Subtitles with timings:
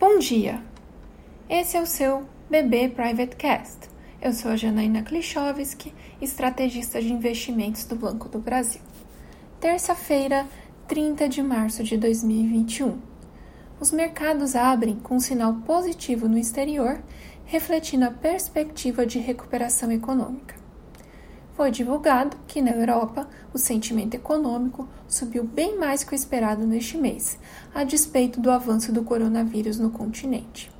[0.00, 0.62] Bom dia!
[1.50, 3.88] Esse é o seu BB Private Cast.
[4.22, 8.80] Eu sou a Janaína Klichowski, estrategista de investimentos do Banco do Brasil.
[9.58, 10.46] Terça-feira,
[10.86, 12.96] 30 de março de 2021.
[13.80, 17.02] Os mercados abrem com um sinal positivo no exterior,
[17.44, 20.54] refletindo a perspectiva de recuperação econômica.
[21.58, 26.96] Foi divulgado que na Europa o sentimento econômico subiu bem mais que o esperado neste
[26.96, 27.36] mês,
[27.74, 30.70] a despeito do avanço do coronavírus no continente.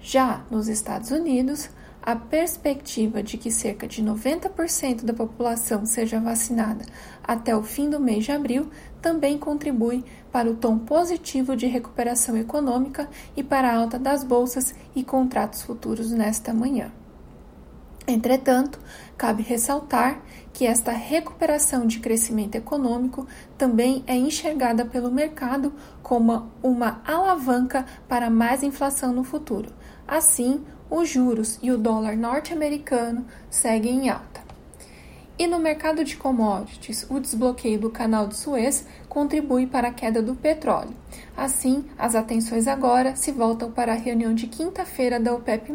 [0.00, 1.68] Já nos Estados Unidos,
[2.00, 6.86] a perspectiva de que cerca de 90% da população seja vacinada
[7.22, 8.70] até o fim do mês de abril
[9.02, 10.02] também contribui
[10.32, 15.60] para o tom positivo de recuperação econômica e para a alta das bolsas e contratos
[15.60, 16.90] futuros nesta manhã.
[18.08, 18.80] Entretanto,
[19.18, 23.26] cabe ressaltar que esta recuperação de crescimento econômico
[23.58, 29.70] também é enxergada pelo mercado como uma alavanca para mais inflação no futuro.
[30.06, 34.40] Assim, os juros e o dólar norte-americano seguem em alta.
[35.38, 40.22] E no mercado de commodities, o desbloqueio do canal de Suez contribui para a queda
[40.22, 40.96] do petróleo.
[41.36, 45.72] Assim, as atenções agora se voltam para a reunião de quinta-feira da OPEP.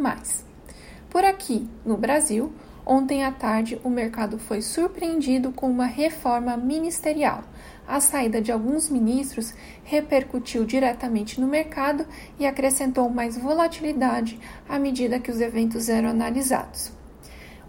[1.13, 2.51] Por aqui, no Brasil,
[2.83, 7.43] ontem à tarde o mercado foi surpreendido com uma reforma ministerial.
[7.87, 9.53] A saída de alguns ministros
[9.83, 12.03] repercutiu diretamente no mercado
[12.39, 16.91] e acrescentou mais volatilidade à medida que os eventos eram analisados.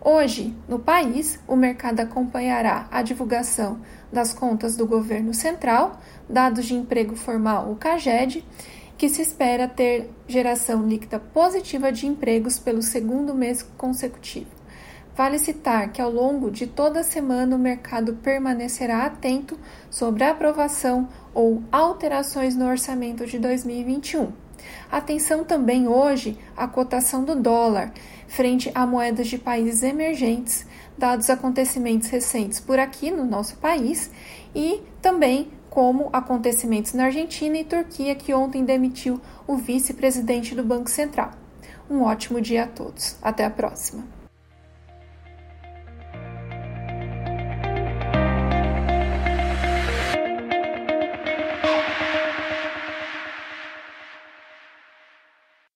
[0.00, 3.78] Hoje, no país, o mercado acompanhará a divulgação
[4.10, 8.42] das contas do governo central, dados de emprego formal, o CAGED,
[9.04, 14.46] que se espera ter geração líquida positiva de empregos pelo segundo mês consecutivo.
[15.14, 19.58] Vale citar que ao longo de toda a semana o mercado permanecerá atento
[19.90, 24.32] sobre a aprovação ou alterações no orçamento de 2021.
[24.90, 27.92] Atenção também hoje à cotação do dólar
[28.26, 30.66] frente a moedas de países emergentes,
[30.96, 34.10] dados acontecimentos recentes por aqui no nosso país
[34.54, 40.88] e também como acontecimentos na Argentina e Turquia, que ontem demitiu o vice-presidente do Banco
[40.88, 41.32] Central.
[41.90, 43.16] Um ótimo dia a todos.
[43.20, 44.23] Até a próxima.